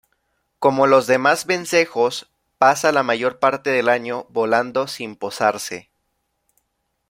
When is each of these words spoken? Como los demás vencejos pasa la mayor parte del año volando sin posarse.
Como 0.57 0.87
los 0.87 1.05
demás 1.05 1.45
vencejos 1.45 2.27
pasa 2.57 2.91
la 2.91 3.03
mayor 3.03 3.37
parte 3.37 3.69
del 3.69 3.87
año 3.87 4.25
volando 4.31 4.87
sin 4.87 5.15
posarse. 5.15 5.91